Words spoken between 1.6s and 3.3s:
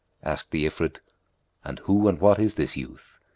"And who and what is this youth?"